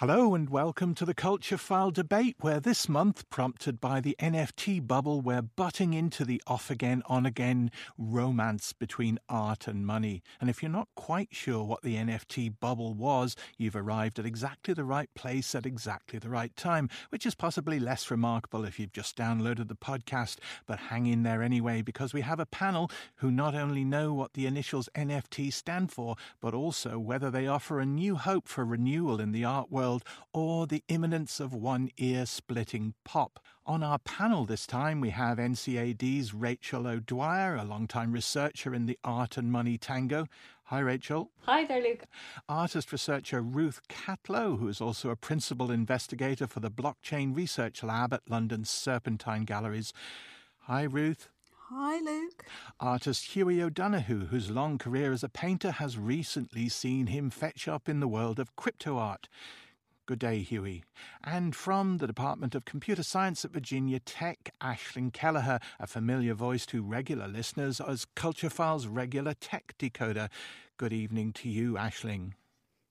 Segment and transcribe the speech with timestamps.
[0.00, 4.86] Hello and welcome to the Culture File debate, where this month, prompted by the NFT
[4.86, 10.22] bubble, we're butting into the off again, on again romance between art and money.
[10.40, 14.72] And if you're not quite sure what the NFT bubble was, you've arrived at exactly
[14.72, 18.94] the right place at exactly the right time, which is possibly less remarkable if you've
[18.94, 20.38] just downloaded the podcast.
[20.64, 24.32] But hang in there anyway, because we have a panel who not only know what
[24.32, 29.20] the initials NFT stand for, but also whether they offer a new hope for renewal
[29.20, 33.40] in the art world world or the imminence of one ear splitting pop.
[33.66, 38.98] On our panel this time, we have NCAD's Rachel O'Dwyer, a long-time researcher in the
[39.02, 40.26] art and money tango.
[40.64, 41.30] Hi, Rachel.
[41.42, 42.04] Hi there, Luke.
[42.48, 48.12] Artist researcher Ruth Catlow, who is also a principal investigator for the Blockchain Research Lab
[48.12, 49.92] at London's Serpentine Galleries.
[50.60, 51.28] Hi, Ruth.
[51.72, 52.44] Hi, Luke.
[52.80, 57.88] Artist Hughie O'Donoghue, whose long career as a painter has recently seen him fetch up
[57.88, 59.28] in the world of crypto art.
[60.10, 60.82] Good day, Hughie.
[61.22, 66.66] And from the Department of Computer Science at Virginia Tech, Aisling Kelliher, a familiar voice
[66.66, 70.28] to regular listeners as Culture Files regular tech decoder.
[70.78, 72.32] Good evening to you, Aisling.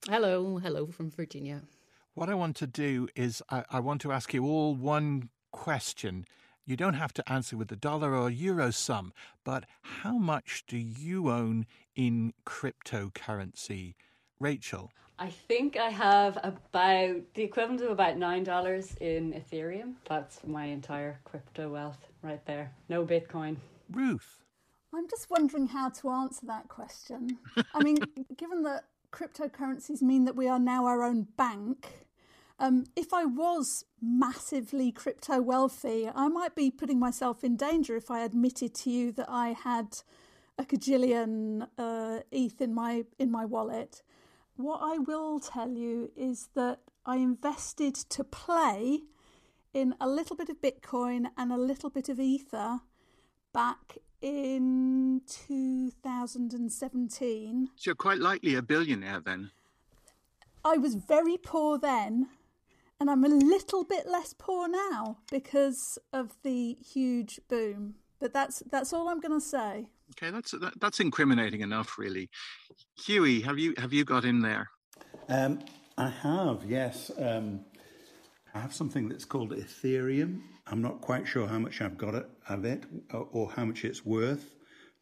[0.07, 1.63] Hello, hello from Virginia.
[2.13, 6.23] What I want to do is I, I want to ask you all one question.
[6.65, 9.11] You don't have to answer with the dollar or euro sum,
[9.43, 11.65] but how much do you own
[11.97, 13.95] in cryptocurrency?
[14.39, 14.93] Rachel.
[15.21, 19.95] I think I have about the equivalent of about nine dollars in Ethereum.
[20.07, 22.71] That's my entire crypto wealth right there.
[22.87, 23.57] No Bitcoin.
[23.91, 24.45] Ruth.
[24.95, 27.37] I'm just wondering how to answer that question.
[27.75, 27.97] I mean,
[28.37, 32.05] given that cryptocurrencies mean that we are now our own bank,
[32.57, 38.09] um, if I was massively crypto wealthy, I might be putting myself in danger if
[38.09, 39.97] I admitted to you that I had
[40.57, 44.01] a cajillion uh, ETH in my in my wallet.
[44.59, 49.03] What I will tell you is that I invested to play
[49.73, 52.81] in a little bit of Bitcoin and a little bit of Ether
[53.53, 57.69] back in 2017.
[57.77, 59.51] So you're quite likely a billionaire then.
[60.65, 62.27] I was very poor then,
[62.99, 67.95] and I'm a little bit less poor now because of the huge boom.
[68.19, 69.87] But that's that's all I'm going to say.
[70.11, 72.29] Okay, that's that, that's incriminating enough, really.
[73.05, 74.69] Hughie, have you have you got in there?
[75.27, 75.59] Um,
[75.97, 77.11] I have, yes.
[77.17, 77.61] Um,
[78.53, 80.41] I have something that's called Ethereum.
[80.67, 82.15] I'm not quite sure how much I've got
[82.47, 82.83] of it
[83.13, 84.55] or, or how much it's worth,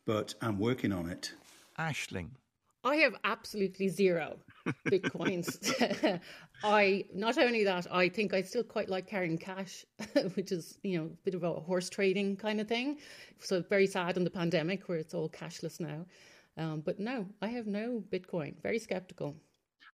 [0.06, 1.34] but I'm working on it.
[1.80, 2.30] Aisling.
[2.84, 4.38] I have absolutely zero
[4.86, 6.20] bitcoins.
[6.64, 9.86] I not only that, I think I still quite like carrying cash,
[10.36, 12.98] which is you know a bit of a horse trading kind of thing.
[13.40, 16.06] So very sad in the pandemic where it's all cashless now.
[16.58, 18.62] Um, but no, I have no Bitcoin.
[18.62, 19.36] Very skeptical.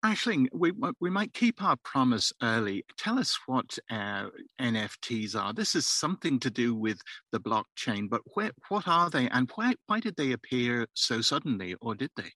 [0.04, 2.84] Aisling, we we might keep our promise early.
[2.96, 4.28] Tell us what uh,
[4.58, 5.52] NFTs are.
[5.52, 9.74] This is something to do with the blockchain, but where, what are they, and why
[9.86, 12.32] why did they appear so suddenly, or did they?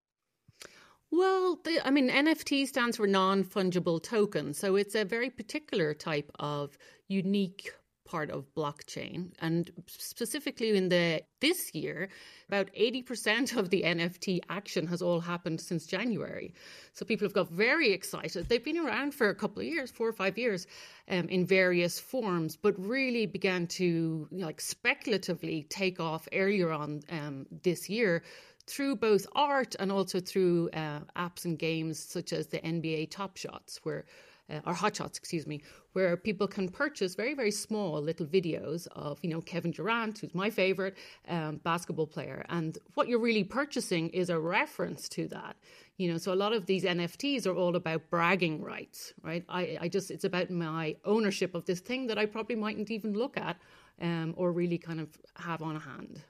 [1.17, 4.53] Well, I mean, NFT stands for non fungible token.
[4.53, 6.77] So it's a very particular type of
[7.07, 7.73] unique
[8.05, 9.33] part of blockchain.
[9.39, 12.09] And specifically in the this year
[12.49, 16.53] about 80% of the NFT action has all happened since January.
[16.93, 18.49] So people have got very excited.
[18.49, 20.67] They've been around for a couple of years 4 or 5 years
[21.09, 23.85] um, in various forms but really began to
[24.31, 28.23] you know, like speculatively take off earlier on um, this year
[28.67, 33.37] through both art and also through uh, apps and games such as the NBA Top
[33.37, 34.05] Shots, where
[34.51, 35.63] uh, or Hot Shots, excuse me,
[35.95, 40.35] where people can purchase very very small little videos of you know Kevin Durant, who's
[40.35, 40.97] my favorite
[41.29, 45.57] um, basketball player, and what you're really purchasing is a reference to that.
[45.97, 49.45] You know, so a lot of these NFTs are all about bragging rights, right?
[49.49, 53.15] I, I just it's about my ownership of this thing that I probably mightn't even
[53.15, 53.57] look at
[54.01, 56.23] um, or really kind of have on hand.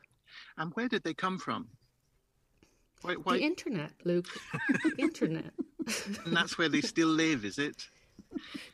[0.58, 1.68] And where did they come from?
[3.04, 3.38] Why?
[3.38, 4.26] The internet, Luke.
[4.82, 5.52] the internet.
[6.24, 7.88] and that's where they still live, is it?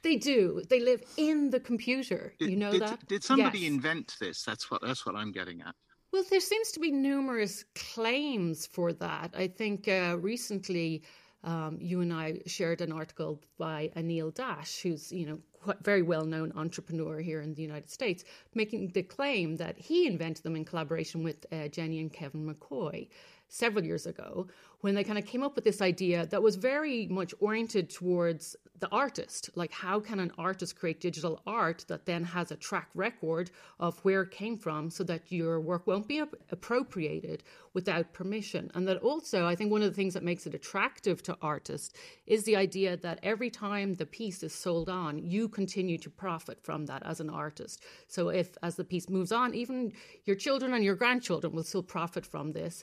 [0.03, 0.63] They do.
[0.69, 2.33] They live in the computer.
[2.39, 3.09] Did, you know did, that?
[3.09, 3.71] Did somebody yes.
[3.71, 4.43] invent this?
[4.43, 5.75] That's what that's what I'm getting at.
[6.13, 9.33] Well, there seems to be numerous claims for that.
[9.37, 11.03] I think uh, recently
[11.45, 15.39] um, you and I shared an article by Anil Dash, who's you know
[15.83, 18.25] very well known entrepreneur here in the United States,
[18.55, 23.09] making the claim that he invented them in collaboration with uh, Jenny and Kevin McCoy
[23.51, 24.47] several years ago
[24.81, 28.57] when they kind of came up with this idea that was very much oriented towards
[28.79, 29.51] the artist.
[29.55, 33.99] Like, how can an artist create digital art that then has a track record of
[34.05, 37.43] where it came from so that your work won't be appropriated
[37.75, 38.71] without permission?
[38.75, 41.93] And that also, I think one of the things that makes it attractive to artists
[42.27, 46.59] is the idea that every time the piece is sold on, you continue to profit
[46.63, 47.83] from that as an artist.
[48.09, 49.93] So, if as the piece moves on, even
[50.25, 52.83] your children and your grandchildren will still profit from this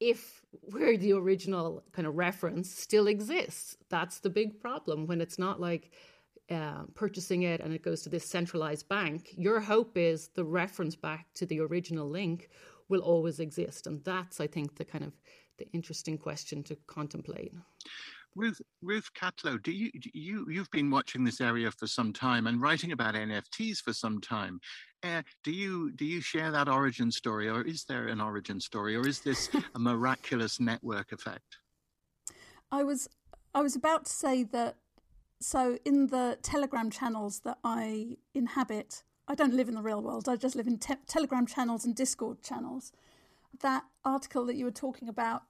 [0.00, 3.76] if where the original kind of reference still exists.
[3.88, 5.90] That's the big problem when it's not like
[6.50, 9.34] uh, purchasing it and it goes to this centralized bank.
[9.36, 12.48] Your hope is the reference back to the original link
[12.88, 15.12] will always exist, and that's I think the kind of
[15.58, 17.52] the interesting question to contemplate.
[18.36, 22.60] Ruth Ruth Catlow, do you you you've been watching this area for some time and
[22.60, 24.60] writing about NFTs for some time.
[25.02, 28.94] Uh, do you do you share that origin story, or is there an origin story,
[28.94, 31.56] or is this a miraculous network effect?
[32.70, 33.08] I was
[33.54, 34.76] I was about to say that.
[35.38, 40.28] So in the Telegram channels that I inhabit, I don't live in the real world.
[40.28, 42.92] I just live in te- Telegram channels and Discord channels.
[43.60, 45.42] That article that you were talking about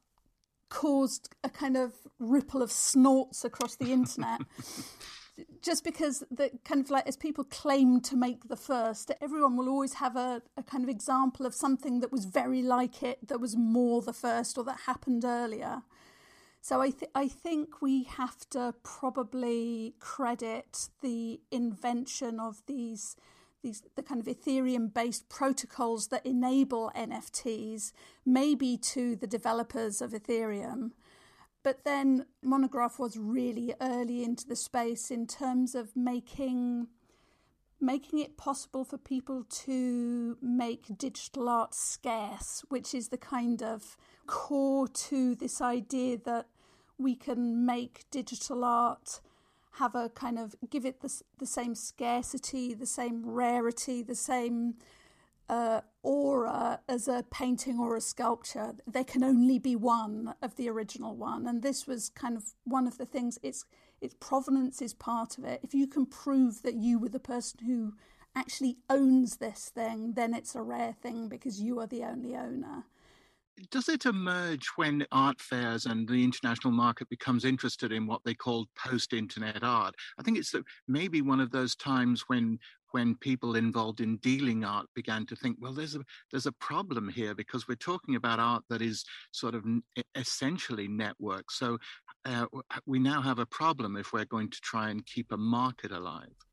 [0.68, 4.40] caused a kind of ripple of snorts across the internet.
[5.62, 9.68] just because the kind of like as people claim to make the first, everyone will
[9.68, 13.40] always have a, a kind of example of something that was very like it, that
[13.40, 15.82] was more the first or that happened earlier.
[16.60, 23.16] So I th- I think we have to probably credit the invention of these
[23.66, 27.92] these the kind of Ethereum based protocols that enable NFTs,
[28.24, 30.92] maybe to the developers of Ethereum.
[31.62, 36.86] But then Monegraph was really early into the space in terms of making
[37.78, 43.98] making it possible for people to make digital art scarce, which is the kind of
[44.26, 46.46] core to this idea that
[46.98, 49.20] we can make digital art
[49.78, 54.74] have a kind of give it the, the same scarcity, the same rarity, the same
[55.48, 58.74] uh, aura as a painting or a sculpture.
[58.86, 62.86] There can only be one of the original one, and this was kind of one
[62.86, 63.38] of the things.
[63.42, 63.64] Its
[64.00, 65.60] its provenance is part of it.
[65.62, 67.94] If you can prove that you were the person who
[68.34, 72.84] actually owns this thing, then it's a rare thing because you are the only owner
[73.70, 78.34] does it emerge when art fairs and the international market becomes interested in what they
[78.34, 79.94] call post-internet art?
[80.18, 80.54] I think it's
[80.86, 82.58] maybe one of those times when
[82.92, 86.00] when people involved in dealing art began to think, well, there's a
[86.30, 89.64] there's a problem here because we're talking about art that is sort of
[90.14, 91.50] essentially networked.
[91.50, 91.78] So
[92.24, 92.46] uh,
[92.86, 96.45] we now have a problem if we're going to try and keep a market alive.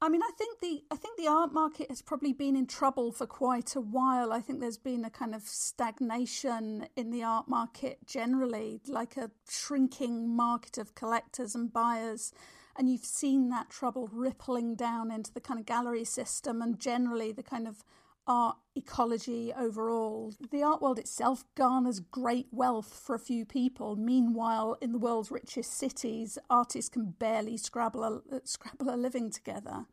[0.00, 3.12] I mean, I think the I think the art market has probably been in trouble
[3.12, 4.30] for quite a while.
[4.30, 9.30] I think there's been a kind of stagnation in the art market generally, like a
[9.48, 12.32] shrinking market of collectors and buyers.
[12.78, 17.32] And you've seen that trouble rippling down into the kind of gallery system and generally
[17.32, 17.82] the kind of
[18.26, 20.34] art ecology overall.
[20.50, 23.96] The art world itself garners great wealth for a few people.
[23.96, 29.86] Meanwhile, in the world's richest cities, artists can barely scrabble a, scrabble a living together.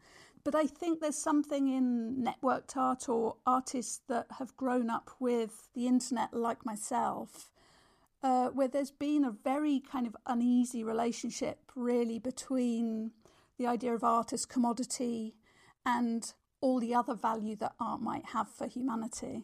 [0.43, 5.69] But I think there's something in networked art or artists that have grown up with
[5.73, 7.49] the internet, like myself,
[8.21, 13.11] uh, where there's been a very kind of uneasy relationship, really, between
[13.57, 15.35] the idea of art as commodity
[15.85, 16.33] and
[16.63, 19.43] all the other value that art might have for humanity.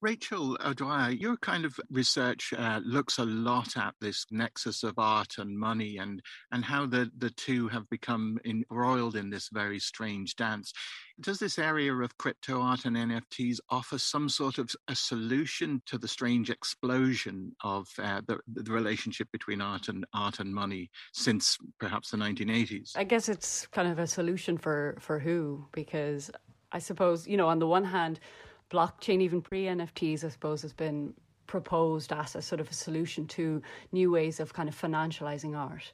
[0.00, 5.38] Rachel O'Dwyer, your kind of research uh, looks a lot at this nexus of art
[5.38, 6.20] and money and,
[6.52, 10.72] and how the, the two have become embroiled in this very strange dance.
[11.20, 15.96] Does this area of crypto art and NFTs offer some sort of a solution to
[15.96, 21.56] the strange explosion of uh, the, the relationship between art and art and money since
[21.78, 22.92] perhaps the 1980s?
[22.96, 25.64] I guess it's kind of a solution for, for who?
[25.72, 26.30] Because
[26.72, 28.18] I suppose, you know, on the one hand,
[28.70, 31.14] blockchain, even pre NFTs, I suppose, has been
[31.46, 35.92] proposed as a sort of a solution to new ways of kind of financializing art.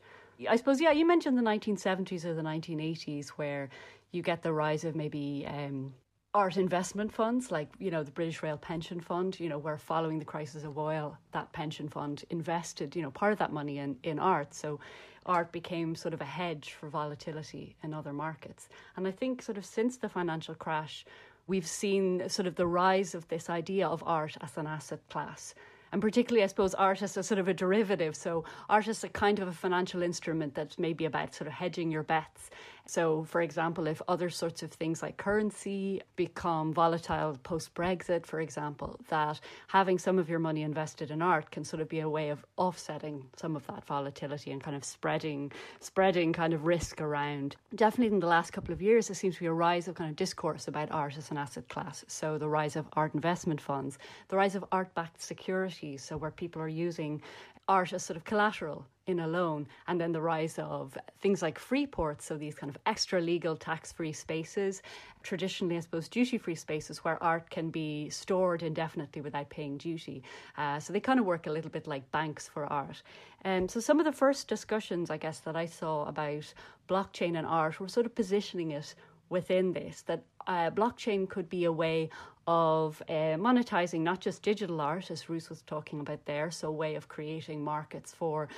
[0.48, 3.68] I suppose, yeah, you mentioned the 1970s or the 1980s where
[4.12, 5.92] you get the rise of maybe um,
[6.34, 10.18] art investment funds like you know the British Rail Pension Fund you know where following
[10.18, 13.96] the crisis of oil that pension fund invested you know part of that money in
[14.04, 14.78] in art so
[15.26, 19.58] art became sort of a hedge for volatility in other markets and i think sort
[19.58, 21.04] of since the financial crash
[21.50, 25.52] we've seen sort of the rise of this idea of art as an asset class.
[25.92, 28.14] And particularly, I suppose, art as a sort of a derivative.
[28.14, 31.90] So, art is a kind of a financial instrument that's maybe about sort of hedging
[31.90, 32.50] your bets
[32.86, 38.40] So, for example, if other sorts of things like currency become volatile post Brexit, for
[38.40, 42.08] example, that having some of your money invested in art can sort of be a
[42.08, 47.00] way of offsetting some of that volatility and kind of spreading spreading kind of risk
[47.00, 47.56] around.
[47.74, 50.10] Definitely in the last couple of years, there seems to be a rise of kind
[50.10, 52.04] of discourse about art as an asset class.
[52.08, 56.30] So the rise of art investment funds, the rise of art backed securities, so where
[56.30, 57.22] people are using
[57.68, 61.58] art as sort of collateral in a loan, and then the rise of things like
[61.58, 64.82] free ports, so these kind of extra legal tax free spaces,
[65.22, 70.22] traditionally, I suppose, duty free spaces where art can be stored indefinitely without paying duty.
[70.56, 73.02] Uh, so they kind of work a little bit like banks for art.
[73.42, 76.52] And um, so some of the first discussions, I guess, that I saw about
[76.88, 78.94] blockchain and art were sort of positioning it
[79.30, 82.10] within this that uh, blockchain could be a way
[82.46, 86.72] of uh, monetizing not just digital art, as Ruth was talking about there, so a
[86.72, 88.48] way of creating markets for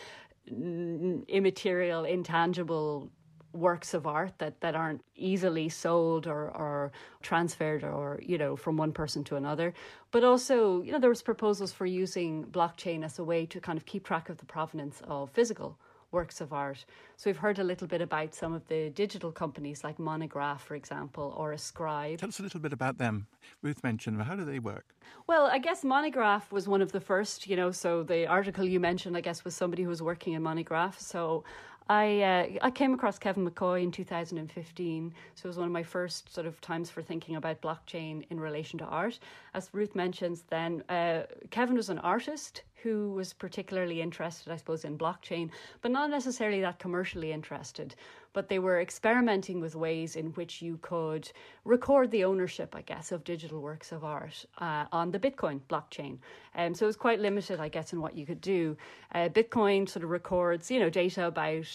[1.29, 3.11] immaterial, intangible
[3.53, 8.79] works of art that, that aren't easily sold or, or transferred or you know from
[8.79, 9.75] one person to another.
[10.11, 13.77] But also you know there was proposals for using blockchain as a way to kind
[13.77, 15.79] of keep track of the provenance of physical
[16.13, 16.85] works of art.
[17.17, 20.75] So we've heard a little bit about some of the digital companies like Monegraph, for
[20.75, 22.19] example, or Ascribe.
[22.19, 23.27] Tell us a little bit about them.
[23.63, 24.27] Ruth mentioned them.
[24.27, 24.95] How do they work?
[25.27, 28.81] Well, I guess Monegraph was one of the first, you know, so the article you
[28.81, 31.01] mentioned, I guess, was somebody who was working in Monograph.
[31.01, 31.45] So
[31.89, 35.83] I uh, I came across Kevin McCoy in 2015, so it was one of my
[35.83, 39.19] first sort of times for thinking about blockchain in relation to art.
[39.55, 44.85] As Ruth mentions, then uh, Kevin was an artist who was particularly interested, I suppose,
[44.85, 45.51] in blockchain,
[45.83, 47.95] but not necessarily that commercially interested.
[48.33, 51.31] But they were experimenting with ways in which you could
[51.65, 56.19] record the ownership, I guess, of digital works of art uh, on the Bitcoin blockchain.
[56.55, 58.77] Um, so it was quite limited, I guess, in what you could do.
[59.15, 61.67] Uh, Bitcoin sort of records, you know, data about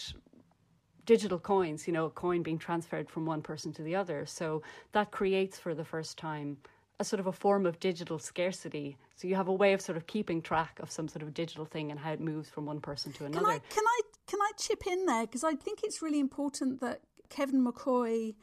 [1.08, 4.26] digital coins, you know, a coin being transferred from one person to the other.
[4.26, 4.62] So
[4.92, 6.58] that creates for the first time
[7.00, 8.98] a sort of a form of digital scarcity.
[9.16, 11.64] So you have a way of sort of keeping track of some sort of digital
[11.64, 13.46] thing and how it moves from one person to another.
[13.46, 16.80] Can I can I can I chip in there because I think it's really important
[16.80, 18.34] that Kevin McCoy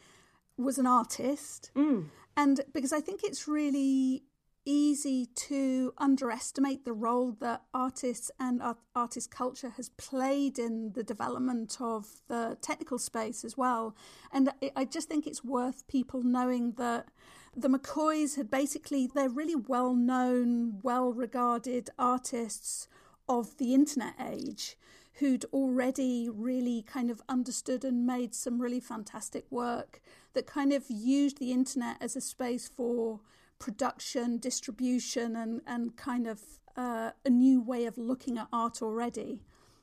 [0.57, 2.05] was an artist, mm.
[2.35, 4.23] and because I think it's really
[4.65, 11.03] easy to underestimate the role that artists and art- artist culture has played in the
[11.03, 13.95] development of the technical space as well.
[14.31, 17.09] And I just think it's worth people knowing that
[17.55, 22.87] the McCoys had basically, they're really well known, well regarded artists
[23.29, 24.77] of the internet age
[25.19, 30.01] who'd already really kind of understood and made some really fantastic work
[30.33, 33.21] that kind of used the internet as a space for
[33.57, 36.41] production, distribution, and, and kind of
[36.75, 39.41] uh, a new way of looking at art already.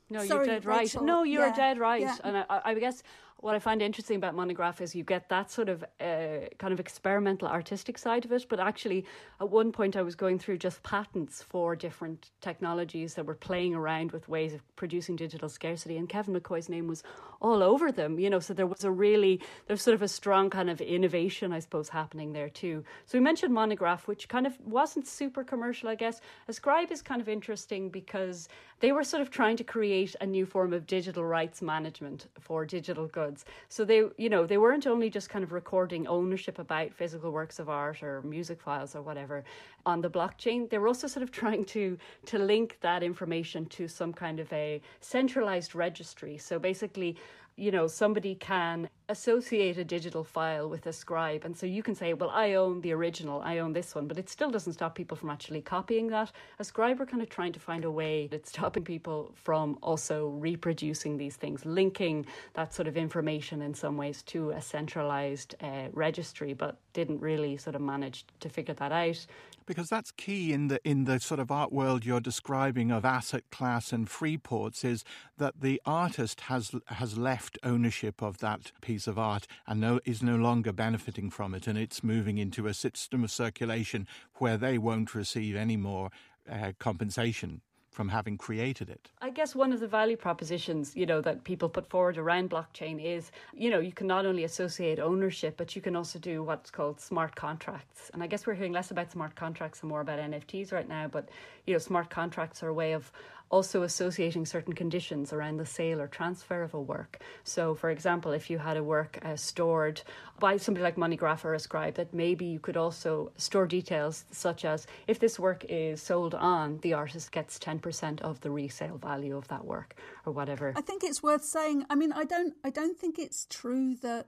[0.09, 1.01] No, Sorry, you're dead right.
[1.01, 2.01] No, you're yeah, dead right.
[2.01, 2.17] Yeah.
[2.23, 3.01] And I, I guess
[3.43, 6.79] what I find interesting about Monegraph is you get that sort of uh, kind of
[6.79, 8.45] experimental artistic side of it.
[8.47, 9.05] But actually,
[9.41, 13.75] at one point, I was going through just patents for different technologies that were playing
[13.75, 15.97] around with ways of producing digital scarcity.
[15.97, 17.03] And Kevin McCoy's name was
[17.41, 18.39] all over them, you know.
[18.39, 21.89] So there was a really, there's sort of a strong kind of innovation, I suppose,
[21.89, 22.85] happening there too.
[23.07, 26.21] So we mentioned Monegraph, which kind of wasn't super commercial, I guess.
[26.47, 28.47] Ascribe is kind of interesting because
[28.79, 32.65] they were sort of trying to create a new form of digital rights management for
[32.65, 33.32] digital goods
[33.69, 37.59] So they, you know, they weren't only just kind of recording ownership about physical works
[37.59, 39.43] of art or music files or whatever
[39.85, 40.69] on the blockchain.
[40.69, 44.51] They were also sort of trying to to link that information to some kind of
[44.53, 46.37] a centralized registry.
[46.37, 47.17] So basically,
[47.55, 51.45] you know, somebody can associate a digital file with Ascribe.
[51.45, 54.17] And so you can say, well, I own the original, I own this one, but
[54.17, 56.31] it still doesn't stop people from actually copying that.
[56.59, 61.17] Ascribe are kind of trying to find a way that's stopping people from also reproducing
[61.17, 66.53] these things, linking that sort of information in some ways to a centralized uh, registry,
[66.53, 69.25] but didn't really sort of manage to figure that out
[69.65, 73.43] because that's key in the in the sort of art world you're describing of asset
[73.51, 75.03] class and free ports is
[75.37, 80.21] that the artist has has left ownership of that piece of art and no, is
[80.21, 84.77] no longer benefiting from it and it's moving into a system of circulation where they
[84.77, 86.09] won't receive any more
[86.49, 87.61] uh, compensation
[87.93, 89.11] from having created it.
[89.21, 93.03] I guess one of the value propositions, you know, that people put forward around blockchain
[93.03, 96.71] is, you know, you can not only associate ownership, but you can also do what's
[96.71, 98.09] called smart contracts.
[98.13, 101.07] And I guess we're hearing less about smart contracts and more about NFTs right now,
[101.07, 101.29] but
[101.67, 103.11] you know, smart contracts are a way of
[103.49, 107.19] also associating certain conditions around the sale or transfer of a work.
[107.43, 110.01] So, for example, if you had a work uh, stored
[110.39, 114.87] by somebody like Monegraph or Ascribe, that maybe you could also store details such as
[115.07, 119.47] if this work is sold on, the artist gets 10% of the resale value of
[119.49, 119.95] that work
[120.25, 120.73] or whatever.
[120.75, 121.85] I think it's worth saying.
[121.89, 124.27] I mean, I don't, I don't think it's true that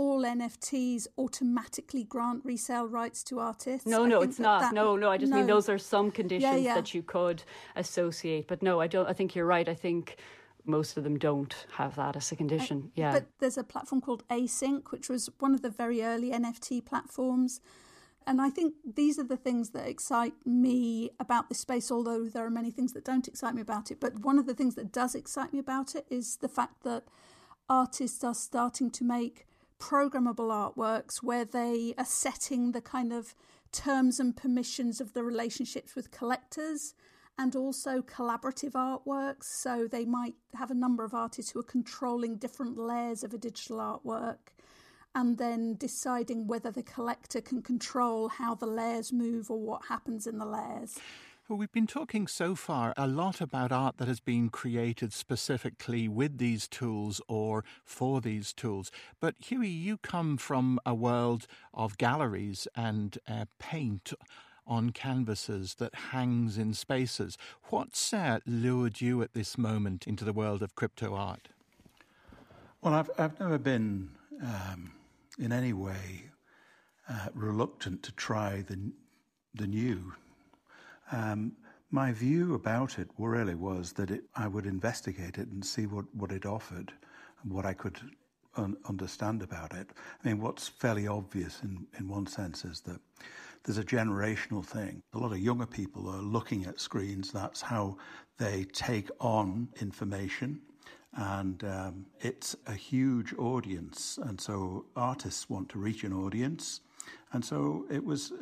[0.00, 3.86] all NFTs automatically grant resale rights to artists.
[3.86, 4.60] No, I no, it's that not.
[4.62, 6.74] that- no, no, I just mean those are some conditions yeah.
[6.74, 7.42] that you could
[7.76, 8.48] associate.
[8.48, 9.06] But no, I don't.
[9.06, 9.68] I think you're right.
[9.68, 10.16] I think
[10.64, 12.90] most of them don't have that as a condition.
[12.94, 13.12] yeah.
[13.12, 17.60] But there's a platform called Async, which was one of the very early NFT platforms.
[18.26, 22.44] And I think these are the things that excite me about this space, although there
[22.46, 23.98] are many things that don't excite me about it.
[24.00, 27.04] But one of the things that does excite me about it is the fact that
[27.68, 29.46] artists are starting to make
[29.80, 33.34] programmable artworks where they are setting the kind of
[33.72, 36.94] terms and permissions of the relationships with collectors
[37.38, 39.44] and also collaborative artworks.
[39.44, 43.38] So they might have a number of artists who are controlling different layers of a
[43.38, 44.52] digital artwork
[45.14, 50.26] and then deciding whether the collector can control how the layers move or what happens
[50.26, 50.98] in the layers.
[51.50, 56.06] Well, we've been talking so far a lot about art that has been created specifically
[56.06, 58.92] with these tools or for these tools.
[59.18, 64.12] But Hughie, you come from a world of galleries and uh, paint
[64.64, 67.36] on canvases that hangs in spaces.
[67.64, 71.48] What's uh, lured you at this moment into the world of crypto art?
[72.80, 74.92] Well, I've, I've never been um,
[75.36, 76.30] in any way
[77.08, 78.92] uh, reluctant to try the,
[79.52, 80.12] the new.
[81.12, 81.52] Um,
[81.90, 86.04] my view about it really was that it, I would investigate it and see what,
[86.14, 86.92] what it offered
[87.42, 88.00] and what I could
[88.56, 89.90] un- understand about it.
[90.24, 93.00] I mean, what's fairly obvious in, in one sense is that
[93.64, 95.02] there's a generational thing.
[95.14, 97.32] A lot of younger people are looking at screens.
[97.32, 97.98] That's how
[98.38, 100.60] they take on information.
[101.14, 104.18] And um, it's a huge audience.
[104.22, 106.80] And so artists want to reach an audience.
[107.32, 108.32] And so it was,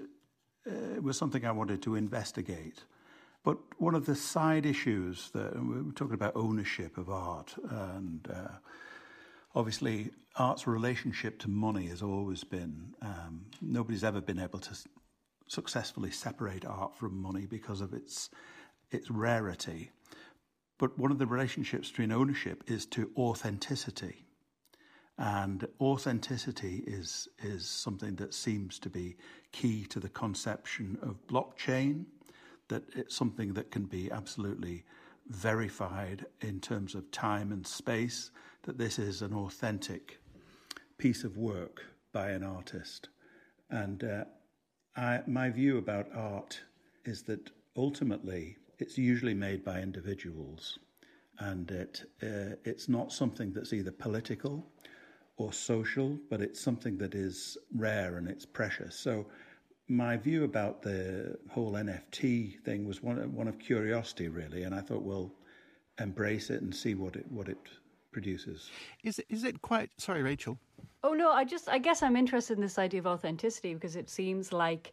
[0.68, 2.84] uh, it was something I wanted to investigate.
[3.44, 8.48] But one of the side issues that were talking about ownership of art, and uh,
[9.54, 14.76] obviously art's relationship to money has always been um, nobody's ever been able to
[15.48, 18.30] successfully separate art from money because of its
[18.90, 19.90] its rarity.
[20.78, 24.27] But one of the relationships between ownership is to authenticity.
[25.18, 29.16] And authenticity is, is something that seems to be
[29.50, 32.04] key to the conception of blockchain,
[32.68, 34.84] that it's something that can be absolutely
[35.28, 38.30] verified in terms of time and space,
[38.62, 40.20] that this is an authentic
[40.98, 41.82] piece of work
[42.12, 43.08] by an artist.
[43.70, 44.24] And uh,
[44.96, 46.60] I, my view about art
[47.04, 50.78] is that ultimately it's usually made by individuals,
[51.40, 54.64] and it, uh, it's not something that's either political
[55.38, 58.94] or social, but it's something that is rare and it's precious.
[58.98, 59.26] So,
[59.90, 64.80] my view about the whole NFT thing was one one of curiosity, really, and I
[64.80, 65.32] thought, well,
[65.98, 67.58] embrace it and see what it what it
[68.12, 68.68] produces.
[69.04, 69.90] Is, is it quite.
[69.96, 70.58] Sorry, Rachel.
[71.02, 74.10] Oh no, I just I guess I'm interested in this idea of authenticity because it
[74.10, 74.92] seems like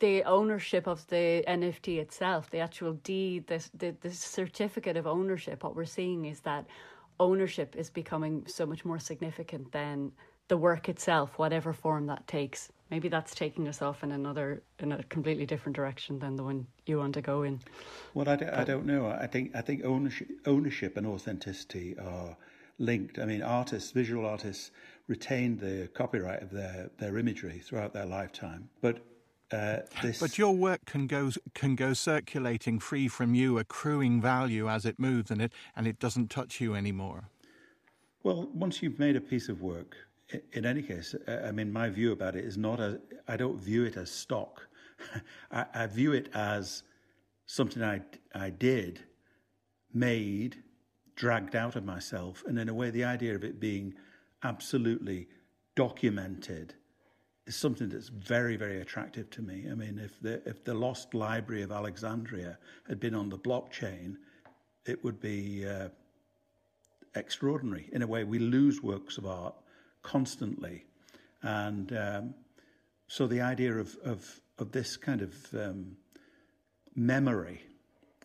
[0.00, 5.62] the ownership of the NFT itself, the actual deed, the, the the certificate of ownership.
[5.62, 6.66] What we're seeing is that
[7.20, 10.12] ownership is becoming so much more significant than
[10.48, 12.70] the work itself, whatever form that takes.
[12.90, 16.66] Maybe that's taking us off in another in a completely different direction than the one
[16.86, 17.60] you want to go in.
[18.12, 19.06] Well, I, d- I don't know.
[19.06, 22.36] I think I think ownership ownership and authenticity are
[22.78, 23.18] linked.
[23.18, 24.70] I mean, artists, visual artists,
[25.08, 28.98] retain the copyright of their their imagery throughout their lifetime, but.
[29.52, 34.68] Uh, this, But your work can go can go circulating free from you, accruing value
[34.68, 37.28] as it moves, and it and it doesn't touch you anymore.
[38.22, 39.96] Well, once you've made a piece of work,
[40.52, 43.00] in any case, I I mean, my view about it is not a.
[43.28, 44.66] I don't view it as stock.
[45.50, 46.82] I, I view it as
[47.46, 48.00] something I
[48.34, 49.00] I did,
[49.92, 50.56] made,
[51.16, 53.94] dragged out of myself, and in a way, the idea of it being
[54.42, 55.28] absolutely
[55.76, 56.74] documented
[57.46, 59.66] is something that's very, very attractive to me.
[59.70, 64.16] I mean, if the if the lost library of Alexandria had been on the blockchain,
[64.86, 65.66] it would be.
[65.66, 65.88] Uh,
[67.14, 67.88] extraordinary.
[67.92, 69.54] In a way, we lose works of art
[70.02, 70.84] constantly,
[71.42, 72.34] and um,
[73.06, 75.96] so the idea of of of this kind of um,
[76.94, 77.62] memory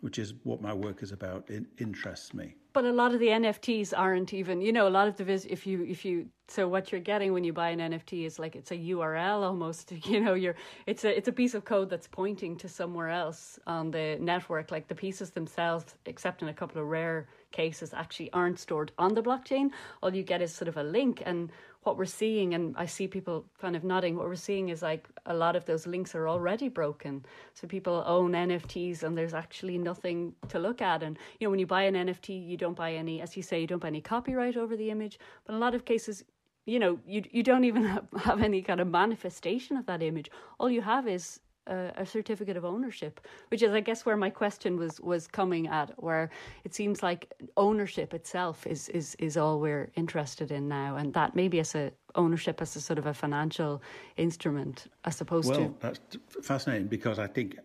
[0.02, 2.56] which is what my work is about, it interests me.
[2.72, 5.46] But a lot of the NFTs aren't even, you know, a lot of the vis-
[5.50, 8.56] if you if you so what you're getting when you buy an NFT is like
[8.56, 12.08] it's a URL almost, you know, you're it's a it's a piece of code that's
[12.08, 14.72] pointing to somewhere else on the network.
[14.72, 19.16] Like the pieces themselves, except in a couple of rare cases, actually aren't stored on
[19.16, 19.72] the blockchain.
[20.04, 21.52] All you get is sort of a link and
[21.84, 25.08] what we're seeing, and I see people kind of nodding, what we're seeing is like
[25.26, 27.26] a lot of those links are already broken.
[27.54, 31.04] So people own NFTs and there's actually nothing to look at.
[31.04, 33.62] And, you know, when you buy an NFT, you don't buy any, as you say,
[33.62, 35.20] you don't buy any copyright over the image.
[35.46, 36.26] But in a lot of cases,
[36.66, 40.30] you know, you, you don't even have, have any kind of manifestation of that image.
[40.60, 41.40] All you have is
[41.70, 45.92] a, certificate of ownership, which is, I guess, where my question was was coming at,
[46.02, 46.30] where
[46.64, 51.36] it seems like ownership itself is is is all we're interested in now, and that
[51.36, 53.82] maybe as a ownership as a sort of a financial
[54.18, 55.64] instrument, as opposed well, to.
[55.66, 57.58] Well, that's fascinating because I think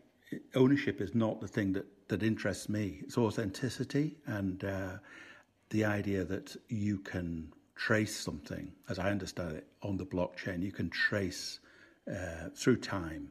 [0.55, 3.01] ownership is not the thing that that interests me.
[3.03, 4.99] It's authenticity and uh,
[5.71, 10.63] the idea that you can trace something, as I understand it, on the blockchain.
[10.63, 11.61] You can trace
[12.11, 13.31] uh, through time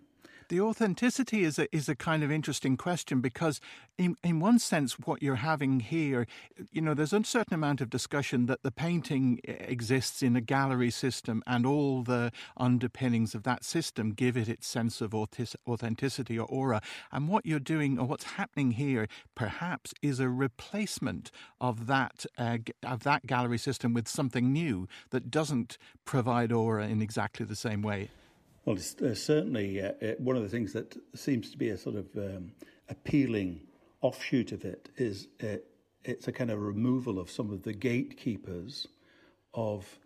[0.50, 3.60] the authenticity is a, is a kind of interesting question because,
[3.98, 6.26] in, in one sense, what you're having here,
[6.72, 10.92] you know, there's a certain amount of discussion that the painting exists in a gallery
[10.92, 16.48] system and all the underpinnings of that system give it its sense of authenticity or
[16.48, 16.82] aura.
[17.12, 22.58] And what you're doing, or what's happening here, perhaps, is a replacement of that uh,
[22.84, 27.82] of that gallery system with something new that doesn't provide aura in exactly the same
[27.82, 28.10] way.
[28.66, 31.78] Well, it's uh, certainly uh, uh, one of the things that seems to be a
[31.78, 32.54] sort of um,
[32.88, 33.60] appealing
[34.02, 35.58] offshoot of it is uh,
[36.06, 38.88] it's a kind of removal of some of the gatekeepers
[39.54, 40.00] of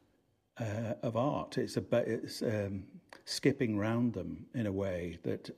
[0.59, 1.59] uh, of art.
[1.59, 2.85] It's it's um,
[3.25, 5.51] skipping round them in a way that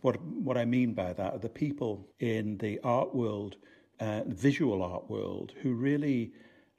[0.00, 3.56] what what I mean by that are the people in the art world,
[4.00, 6.32] visual art world, who really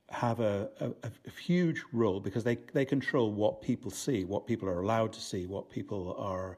[0.09, 4.67] have a, a, a, huge role because they, they control what people see, what people
[4.69, 6.57] are allowed to see, what people are,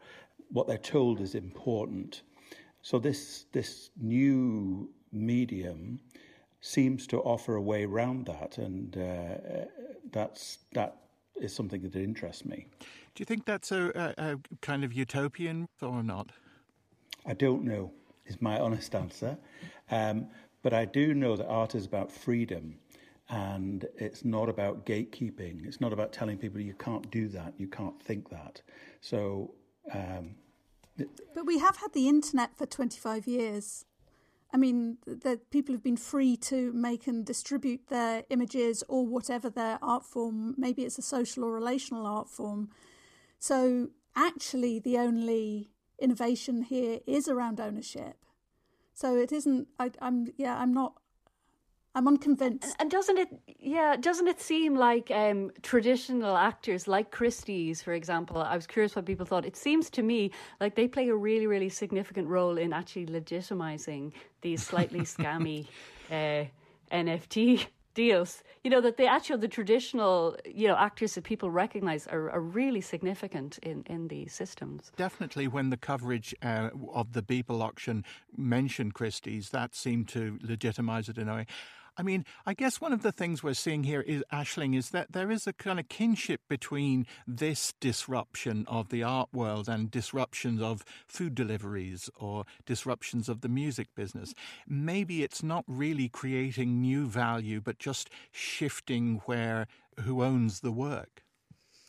[0.52, 2.24] what they're told is important.
[2.82, 6.00] So this this new medium
[6.62, 9.66] seems to offer a way around that, and uh,
[10.12, 10.98] that's that
[11.36, 12.68] is something that interests me.
[12.80, 16.32] Do you think that's a, a, kind of utopian or not?
[17.26, 17.92] I don't know.
[18.28, 19.38] Is my honest answer,
[19.90, 20.28] um,
[20.62, 22.76] but I do know that art is about freedom
[23.30, 25.66] and it's not about gatekeeping.
[25.66, 28.62] It's not about telling people you can't do that, you can't think that.
[29.02, 29.56] So.
[29.92, 30.36] Um,
[31.34, 33.86] but we have had the internet for 25 years.
[34.54, 39.50] I mean, the people have been free to make and distribute their images or whatever
[39.50, 40.56] their art form.
[40.58, 42.70] Maybe it's a social or relational art form.
[43.38, 48.16] So actually, the only innovation here is around ownership.
[48.94, 49.68] So it isn't.
[49.78, 50.58] I, I'm yeah.
[50.58, 51.02] I'm not
[51.96, 52.76] I'm unconvinced.
[52.80, 58.38] And doesn't it, yeah, doesn't it seem like um, traditional actors like Christie's, for example?
[58.38, 59.46] I was curious what people thought.
[59.46, 64.12] It seems to me like they play a really, really significant role in actually legitimizing
[64.42, 65.68] these slightly scammy
[66.12, 66.44] uh,
[66.92, 68.44] NFT deals.
[68.64, 72.42] You know that the actual the traditional you know actors that people recognise are, are
[72.42, 74.92] really significant in in these systems.
[74.98, 78.04] Definitely, when the coverage uh, of the Beeple auction
[78.36, 81.46] mentioned Christie's, that seemed to legitimise it in a way.
[81.98, 85.14] I mean, I guess one of the things we're seeing here is Aisling is that
[85.14, 90.62] there is a kind of kinship between this disruption of the art world and disruptions
[90.62, 94.34] of food deliveries or disruptions of the music business.
[94.68, 99.68] Maybe it's not really creating new value, but just shifting where
[100.02, 101.25] who owns the work.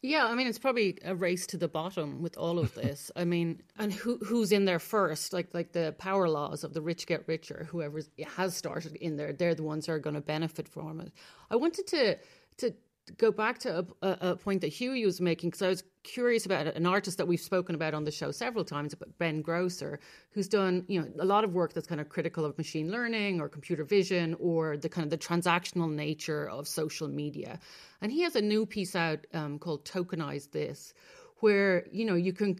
[0.06, 3.10] Yeah, I mean it's probably a race to the bottom with all of this.
[3.16, 5.32] I mean, and who who's in there first?
[5.32, 7.66] Like like the power laws of the rich get richer.
[7.70, 8.00] Whoever
[8.36, 11.10] has started in there, they're the ones who are going to benefit from it.
[11.50, 12.18] I wanted to
[12.58, 12.74] to
[13.18, 16.66] go back to a, a point that Hughie was making because I was curious about
[16.66, 19.98] an artist that we've spoken about on the show several times, Ben Grosser,
[20.30, 23.40] who's done you know a lot of work that's kind of critical of machine learning
[23.40, 27.58] or computer vision or the kind of the transactional nature of social media,
[28.00, 30.94] and he has a new piece out um, called "Tokenize This,"
[31.40, 32.58] where you know you can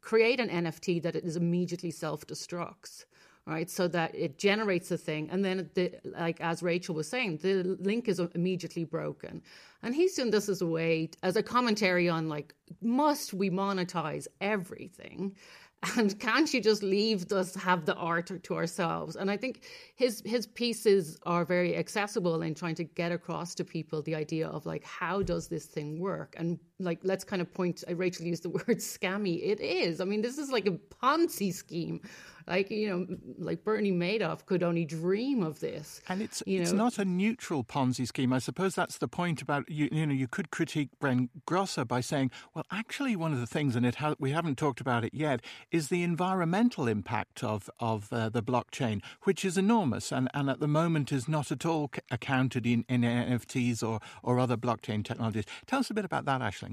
[0.00, 3.04] create an NFT that is immediately self destructs
[3.46, 3.68] right?
[3.68, 7.76] So that it generates a thing, and then the, like as Rachel was saying, the
[7.80, 9.42] link is immediately broken.
[9.82, 14.28] And he's doing this as a way, as a commentary on like, must we monetize
[14.40, 15.34] everything?
[15.96, 19.64] and can't you just leave us have the art to ourselves and i think
[19.96, 24.46] his his pieces are very accessible in trying to get across to people the idea
[24.48, 28.42] of like how does this thing work and like let's kind of point rachel used
[28.42, 32.00] the word scammy it is i mean this is like a ponzi scheme
[32.46, 33.06] like you know,
[33.38, 36.00] like Bernie Madoff could only dream of this.
[36.08, 36.84] And it's you it's know.
[36.84, 38.32] not a neutral Ponzi scheme.
[38.32, 39.88] I suppose that's the point about you.
[39.92, 43.76] You know, you could critique Ben Grosser by saying, well, actually, one of the things,
[43.76, 45.40] and it ha- we haven't talked about it yet,
[45.70, 50.60] is the environmental impact of of uh, the blockchain, which is enormous, and, and at
[50.60, 55.04] the moment is not at all c- accounted in, in NFTs or or other blockchain
[55.04, 55.44] technologies.
[55.66, 56.71] Tell us a bit about that, Aisling.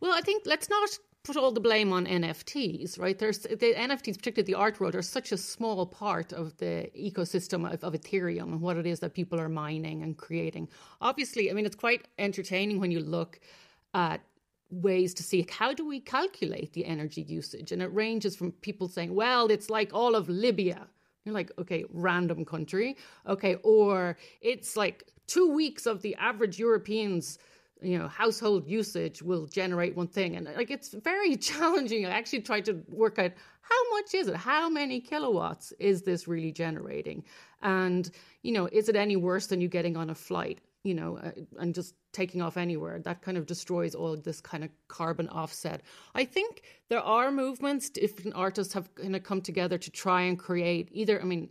[0.00, 3.18] Well, I think let's not put all the blame on NFTs, right?
[3.18, 7.70] There's the NFTs, particularly the art world, are such a small part of the ecosystem
[7.70, 10.68] of, of Ethereum and what it is that people are mining and creating.
[11.00, 13.40] Obviously, I mean, it's quite entertaining when you look
[13.94, 14.20] at
[14.70, 18.88] ways to see how do we calculate the energy usage, and it ranges from people
[18.88, 20.86] saying, "Well, it's like all of Libya."
[21.24, 27.38] You're like, okay, random country, okay, or it's like two weeks of the average Europeans
[27.82, 30.36] you know household usage will generate one thing.
[30.36, 32.06] And like it's very challenging.
[32.06, 34.36] I actually tried to work out how much is it?
[34.36, 37.24] How many kilowatts is this really generating?
[37.62, 38.10] And
[38.42, 41.32] you know is it any worse than you getting on a flight you know uh,
[41.58, 42.98] and just taking off anywhere?
[43.00, 45.82] That kind of destroys all this kind of carbon offset.
[46.14, 50.38] I think there are movements different artists have kind of come together to try and
[50.38, 51.48] create either i mean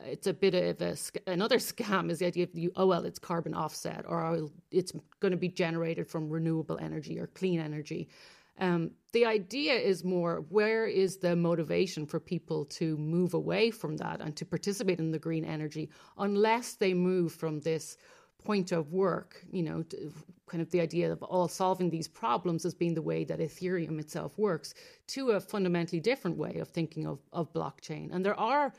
[0.00, 0.96] it's a bit of a,
[1.30, 4.92] another scam is the idea of you oh well it's carbon offset or oh, it's
[5.20, 8.08] going to be generated from renewable energy or clean energy.
[8.56, 13.96] Um, the idea is more where is the motivation for people to move away from
[13.96, 17.96] that and to participate in the green energy unless they move from this
[18.44, 19.82] point of work you know
[20.46, 23.98] kind of the idea of all solving these problems as being the way that ethereum
[23.98, 24.74] itself works
[25.06, 28.12] to a fundamentally different way of thinking of, of blockchain.
[28.12, 28.72] And there are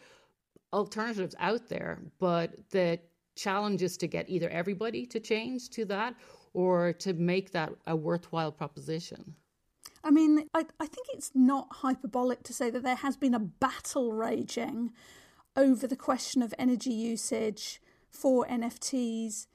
[0.76, 3.00] alternatives out there, but the
[3.36, 6.16] challenge is to get either everybody to change to that
[6.54, 9.36] or to make that a worthwhile proposition.
[10.04, 13.40] I mean, I, I think it's not hyperbolic to say that there has been a
[13.40, 14.92] battle raging
[15.56, 19.48] over the question of energy usage for NFTs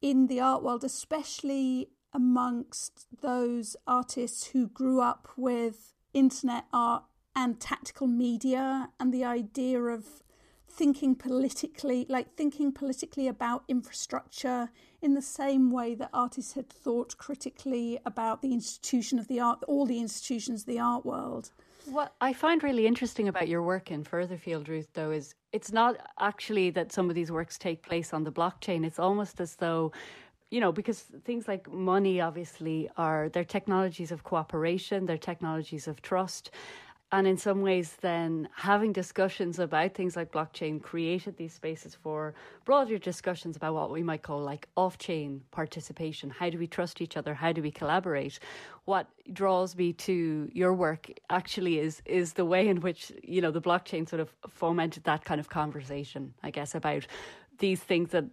[0.00, 7.04] in the art world, especially amongst those artists who grew up with internet art
[7.34, 10.22] and tactical media and the idea of
[10.72, 14.70] thinking politically, like thinking politically about infrastructure
[15.02, 19.62] in the same way that artists had thought critically about the institution of the art,
[19.68, 21.50] all the institutions of the art world.
[21.84, 25.96] What I find really interesting about your work in Furtherfield, Ruth, though, is it's not
[26.18, 28.86] actually that some of these works take place on the blockchain.
[28.86, 29.92] It's almost as though
[30.50, 36.02] you know, because things like money obviously are they're technologies of cooperation, they're technologies of
[36.02, 36.50] trust
[37.12, 42.34] and in some ways then having discussions about things like blockchain created these spaces for
[42.64, 46.30] broader discussions about what we might call like off-chain participation.
[46.30, 47.34] How do we trust each other?
[47.34, 48.38] How do we collaborate?
[48.86, 53.50] What draws me to your work actually is is the way in which you know
[53.50, 57.06] the blockchain sort of fomented that kind of conversation i guess about
[57.58, 58.24] these things that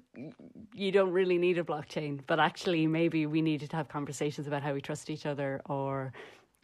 [0.73, 4.63] you don't really need a blockchain but actually maybe we needed to have conversations about
[4.63, 6.11] how we trust each other or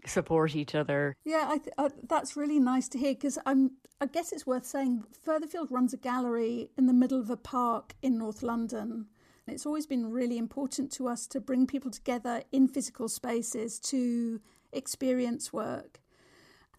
[0.07, 1.15] support each other.
[1.25, 3.71] Yeah, I th- uh, that's really nice to hear because I'm.
[4.01, 7.95] I guess it's worth saying Furtherfield runs a gallery in the middle of a park
[8.01, 9.07] in North London.
[9.47, 14.41] It's always been really important to us to bring people together in physical spaces to
[14.73, 16.01] experience work.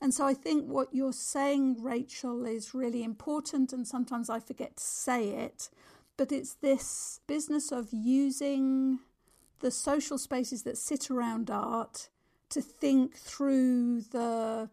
[0.00, 4.76] And so I think what you're saying, Rachel, is really important, and sometimes I forget
[4.76, 5.70] to say it,
[6.16, 8.98] but it's this business of using
[9.60, 12.08] the social spaces that sit around art
[12.50, 14.70] to think through the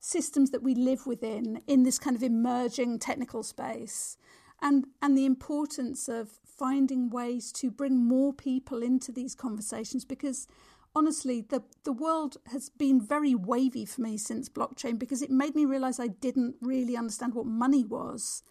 [0.00, 4.16] systems that we live within in this kind of emerging technical space
[4.62, 10.46] and and the importance of finding ways to bring more people into these conversations because
[10.94, 15.54] honestly the the world has been very wavy for me since blockchain because it made
[15.54, 18.42] me realize I didn't really understand what money was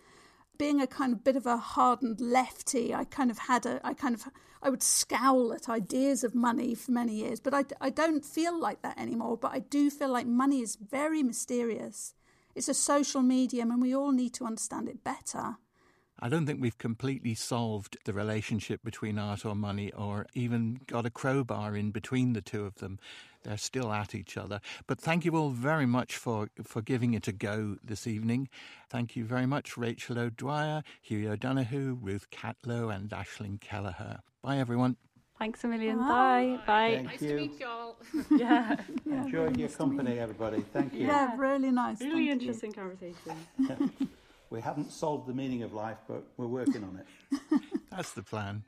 [0.60, 3.96] being a kind of bit of a hardened lefty, I kind of had a, I
[3.96, 4.26] kind of,
[4.62, 8.60] I would scowl at ideas of money for many years, but I, I don't feel
[8.60, 9.38] like that anymore.
[9.38, 12.14] But I do feel like money is very mysterious.
[12.54, 15.56] It's a social medium and we all need to understand it better.
[16.20, 21.06] I don't think we've completely solved the relationship between art or money or even got
[21.06, 23.00] a crowbar in between the two of them.
[23.44, 24.60] They're still at each other.
[24.88, 28.50] But thank you all very much for, for giving it a go this evening.
[28.90, 34.20] Thank you very much, Rachel O'Dwyer, Hughie O'Donoghue, Ruth Catlow, and Aisling Kelliher.
[34.42, 34.98] Bye, everyone.
[35.38, 35.98] Thanks a million.
[35.98, 36.60] Bye.
[36.60, 36.64] Bye.
[36.68, 36.96] Bye.
[36.96, 37.30] Thank nice you.
[37.30, 37.96] to meet y'all.
[38.32, 38.76] yeah.
[39.06, 40.62] Yeah, Enjoyed very your nice company, everybody.
[40.74, 41.08] Thank you.
[41.08, 42.02] Yeah, really nice.
[42.02, 42.50] Really Thank you.
[42.50, 44.10] interesting conversation.
[44.52, 47.62] We haven't solved the meaning of life, but we're working on it.
[47.92, 48.64] That's the plan.